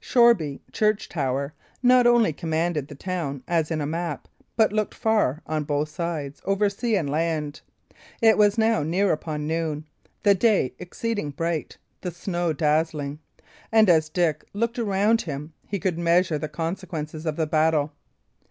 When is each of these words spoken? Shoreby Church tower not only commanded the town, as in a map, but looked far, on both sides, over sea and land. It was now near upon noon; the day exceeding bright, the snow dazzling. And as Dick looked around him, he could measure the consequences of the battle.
Shoreby 0.00 0.60
Church 0.70 1.08
tower 1.08 1.54
not 1.82 2.06
only 2.06 2.34
commanded 2.34 2.88
the 2.88 2.94
town, 2.94 3.42
as 3.48 3.70
in 3.70 3.80
a 3.80 3.86
map, 3.86 4.28
but 4.54 4.70
looked 4.70 4.94
far, 4.94 5.40
on 5.46 5.64
both 5.64 5.88
sides, 5.88 6.42
over 6.44 6.68
sea 6.68 6.94
and 6.94 7.08
land. 7.08 7.62
It 8.20 8.36
was 8.36 8.58
now 8.58 8.82
near 8.82 9.10
upon 9.12 9.46
noon; 9.46 9.86
the 10.24 10.34
day 10.34 10.74
exceeding 10.78 11.30
bright, 11.30 11.78
the 12.02 12.10
snow 12.10 12.52
dazzling. 12.52 13.18
And 13.72 13.88
as 13.88 14.10
Dick 14.10 14.44
looked 14.52 14.78
around 14.78 15.22
him, 15.22 15.54
he 15.66 15.78
could 15.78 15.98
measure 15.98 16.36
the 16.36 16.50
consequences 16.50 17.24
of 17.24 17.36
the 17.36 17.46
battle. 17.46 17.92